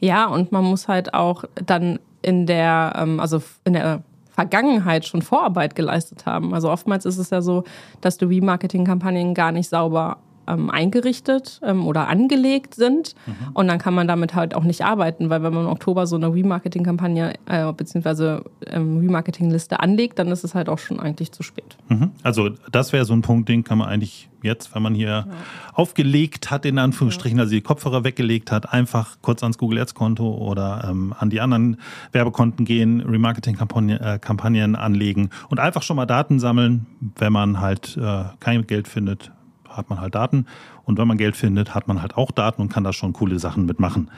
[0.00, 4.02] Ja, und man muss halt auch dann in der, ähm, also in der
[4.34, 6.54] Vergangenheit schon Vorarbeit geleistet haben.
[6.54, 7.64] Also oftmals ist es ja so,
[8.00, 13.14] dass die Remarketing-Kampagnen gar nicht sauber ähm, eingerichtet ähm, oder angelegt sind.
[13.26, 13.32] Mhm.
[13.54, 16.16] Und dann kann man damit halt auch nicht arbeiten, weil wenn man im Oktober so
[16.16, 18.40] eine Remarketing-Kampagne äh, bzw.
[18.66, 21.76] Ähm, Remarketing-Liste anlegt, dann ist es halt auch schon eigentlich zu spät.
[21.88, 22.10] Mhm.
[22.22, 25.26] Also das wäre so ein Punkt, den kann man eigentlich jetzt, wenn man hier ja.
[25.72, 30.30] aufgelegt hat, in Anführungsstrichen, also die Kopfhörer weggelegt hat, einfach kurz ans Google Ads Konto
[30.34, 31.78] oder ähm, an die anderen
[32.12, 38.24] Werbekonten gehen, Remarketing-Kampagnen äh, anlegen und einfach schon mal Daten sammeln, wenn man halt äh,
[38.38, 39.32] kein Geld findet
[39.76, 40.46] hat man halt Daten.
[40.84, 43.38] Und wenn man Geld findet, hat man halt auch Daten und kann da schon coole
[43.38, 44.10] Sachen mitmachen.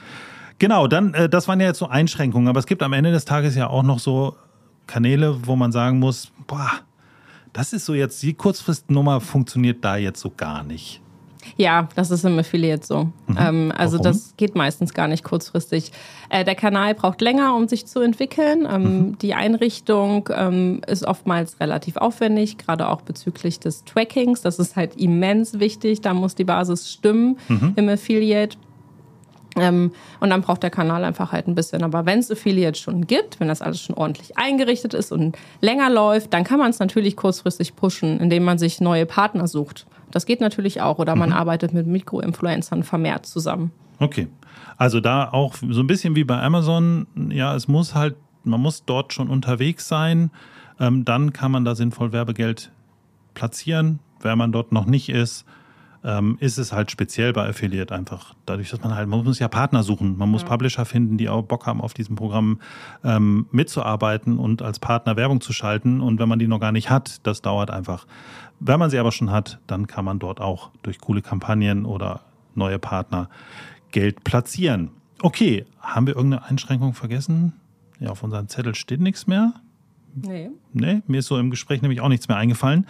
[0.58, 3.24] Genau, dann, äh, das waren ja jetzt so Einschränkungen, aber es gibt am Ende des
[3.24, 4.36] Tages ja auch noch so
[4.86, 6.70] Kanäle, wo man sagen muss, boah,
[7.52, 11.00] das ist so jetzt, die Kurzfristnummer funktioniert da jetzt so gar nicht.
[11.56, 13.04] Ja, das ist im Affiliate so.
[13.26, 13.38] Mhm.
[13.38, 14.04] Ähm, also Warum?
[14.04, 15.92] das geht meistens gar nicht kurzfristig.
[16.28, 18.66] Äh, der Kanal braucht länger, um sich zu entwickeln.
[18.70, 19.18] Ähm, mhm.
[19.18, 24.42] Die Einrichtung ähm, ist oftmals relativ aufwendig, gerade auch bezüglich des Trackings.
[24.42, 26.00] Das ist halt immens wichtig.
[26.00, 27.72] Da muss die Basis stimmen mhm.
[27.76, 28.56] im Affiliate.
[29.56, 31.82] Ähm, und dann braucht der Kanal einfach halt ein bisschen.
[31.82, 35.90] Aber wenn es Affiliate schon gibt, wenn das alles schon ordentlich eingerichtet ist und länger
[35.90, 39.86] läuft, dann kann man es natürlich kurzfristig pushen, indem man sich neue Partner sucht.
[40.10, 40.98] Das geht natürlich auch.
[40.98, 41.36] Oder man mhm.
[41.36, 43.72] arbeitet mit Mikroinfluencern vermehrt zusammen.
[43.98, 44.28] Okay.
[44.76, 48.84] Also da auch so ein bisschen wie bei Amazon, ja, es muss halt, man muss
[48.84, 50.30] dort schon unterwegs sein.
[50.78, 52.70] Ähm, dann kann man da sinnvoll Werbegeld
[53.34, 54.00] platzieren.
[54.20, 55.46] Wenn man dort noch nicht ist,
[56.04, 59.48] ähm, ist es halt speziell bei Affiliate einfach dadurch, dass man halt, man muss ja
[59.48, 60.48] Partner suchen, man muss ja.
[60.48, 62.60] Publisher finden, die auch Bock haben, auf diesem Programm
[63.04, 66.00] ähm, mitzuarbeiten und als Partner Werbung zu schalten.
[66.00, 68.06] Und wenn man die noch gar nicht hat, das dauert einfach.
[68.60, 72.20] Wenn man sie aber schon hat, dann kann man dort auch durch coole Kampagnen oder
[72.54, 73.28] neue Partner
[73.90, 74.90] Geld platzieren.
[75.22, 77.54] Okay, haben wir irgendeine Einschränkung vergessen?
[77.98, 79.54] Ja, auf unserem Zettel steht nichts mehr.
[80.22, 80.50] Nee.
[80.72, 82.86] Nee, mir ist so im Gespräch nämlich auch nichts mehr eingefallen.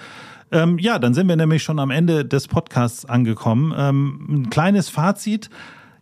[0.53, 3.75] Ähm, ja, dann sind wir nämlich schon am Ende des Podcasts angekommen.
[3.77, 5.51] Ähm, ein kleines Fazit.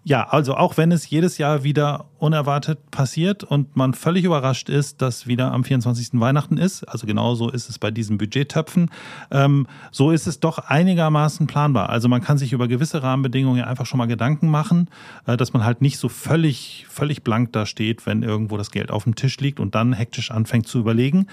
[0.07, 5.01] Ja, also auch wenn es jedes Jahr wieder unerwartet passiert und man völlig überrascht ist,
[5.01, 6.21] dass wieder am 24.
[6.21, 8.91] Weihnachten ist, also genauso ist es bei diesen Budgettöpfen,
[9.31, 11.89] ähm, so ist es doch einigermaßen planbar.
[11.89, 14.91] Also man kann sich über gewisse Rahmenbedingungen einfach schon mal Gedanken machen,
[15.27, 18.91] äh, dass man halt nicht so völlig, völlig blank da steht, wenn irgendwo das Geld
[18.91, 21.29] auf dem Tisch liegt und dann hektisch anfängt zu überlegen.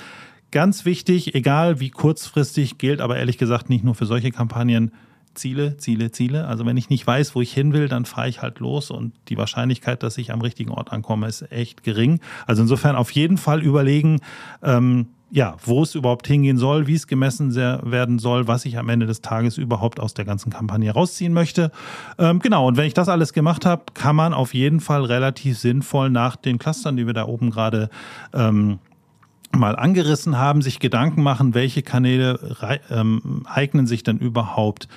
[0.52, 4.92] Ganz wichtig, egal wie kurzfristig, gilt aber ehrlich gesagt nicht nur für solche Kampagnen,
[5.34, 6.48] Ziele, Ziele, Ziele.
[6.48, 9.14] Also wenn ich nicht weiß, wo ich hin will, dann fahre ich halt los und
[9.30, 12.20] die Wahrscheinlichkeit, dass ich am richtigen Ort ankomme, ist echt gering.
[12.48, 14.20] Also insofern auf jeden Fall überlegen,
[14.64, 18.90] ähm, ja, wo es überhaupt hingehen soll, wie es gemessen werden soll, was ich am
[18.90, 21.72] Ende des Tages überhaupt aus der ganzen Kampagne rausziehen möchte.
[22.18, 25.58] Ähm, genau, und wenn ich das alles gemacht habe, kann man auf jeden Fall relativ
[25.58, 27.90] sinnvoll nach den Clustern, die wir da oben gerade
[28.34, 28.80] ähm,
[29.54, 34.90] mal angerissen haben, sich Gedanken machen, welche Kanäle ähm, eignen sich denn überhaupt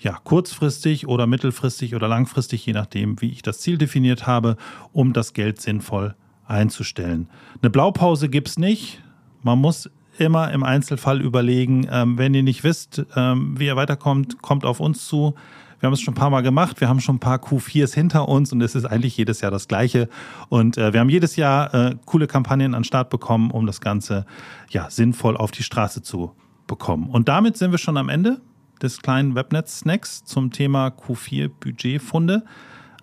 [0.00, 4.56] ja, kurzfristig oder mittelfristig oder langfristig, je nachdem, wie ich das Ziel definiert habe,
[4.92, 6.14] um das Geld sinnvoll
[6.46, 7.28] einzustellen.
[7.62, 9.02] Eine Blaupause gibt es nicht.
[9.42, 14.42] Man muss immer im Einzelfall überlegen, ähm, wenn ihr nicht wisst, ähm, wie ihr weiterkommt,
[14.42, 15.34] kommt auf uns zu.
[15.78, 16.80] Wir haben es schon ein paar Mal gemacht.
[16.80, 19.66] Wir haben schon ein paar Q4s hinter uns und es ist eigentlich jedes Jahr das
[19.66, 20.08] Gleiche.
[20.50, 23.80] Und äh, wir haben jedes Jahr äh, coole Kampagnen an den Start bekommen, um das
[23.80, 24.26] Ganze
[24.68, 26.32] ja sinnvoll auf die Straße zu
[26.66, 27.08] bekommen.
[27.08, 28.40] Und damit sind wir schon am Ende
[28.82, 32.44] des kleinen Webnet-Snacks zum Thema Q4 Budgetfunde.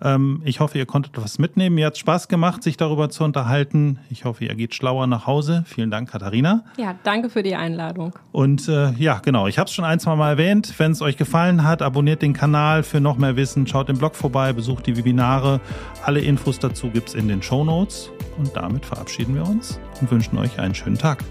[0.02, 1.74] Ähm, ich hoffe, ihr konntet was mitnehmen.
[1.74, 3.98] Mir hat es Spaß gemacht, sich darüber zu unterhalten.
[4.10, 5.64] Ich hoffe, ihr geht schlauer nach Hause.
[5.66, 6.64] Vielen Dank, Katharina.
[6.76, 8.12] Ja, danke für die Einladung.
[8.32, 10.74] Und äh, ja, genau, ich habe es schon ein, zwei Mal erwähnt.
[10.78, 13.66] Wenn es euch gefallen hat, abonniert den Kanal für noch mehr Wissen.
[13.66, 15.60] Schaut den Blog vorbei, besucht die Webinare.
[16.04, 18.10] Alle Infos dazu gibt es in den Show Notes.
[18.38, 21.24] Und damit verabschieden wir uns und wünschen euch einen schönen Tag.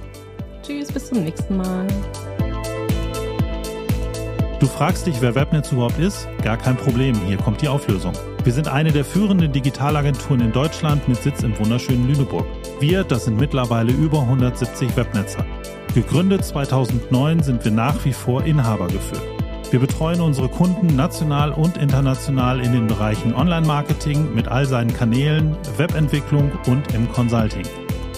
[0.64, 1.88] Tschüss, bis zum nächsten Mal.
[4.60, 6.28] Du fragst dich, wer Webnetz überhaupt ist?
[6.42, 8.14] Gar kein Problem, hier kommt die Auflösung.
[8.44, 12.48] Wir sind eine der führenden Digitalagenturen in Deutschland mit Sitz im wunderschönen Lüneburg.
[12.80, 15.46] Wir, das sind mittlerweile über 170 Webnetzer.
[15.94, 19.22] Gegründet 2009 sind wir nach wie vor Inhaber geführt.
[19.70, 25.56] Wir betreuen unsere Kunden national und international in den Bereichen Online-Marketing mit all seinen Kanälen,
[25.78, 27.68] Webentwicklung und im Consulting.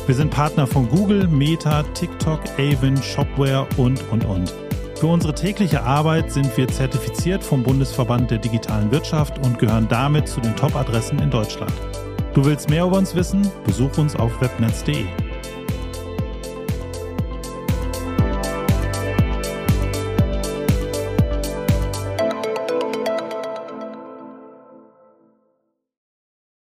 [0.06, 4.54] Wir sind Partner von Google, Meta, TikTok, Avon, Shopware und, und, und.
[5.00, 10.28] Für unsere tägliche Arbeit sind wir zertifiziert vom Bundesverband der digitalen Wirtschaft und gehören damit
[10.28, 11.72] zu den Top-Adressen in Deutschland.
[12.34, 13.50] Du willst mehr über uns wissen?
[13.66, 15.06] Besuch uns auf webnetz.de.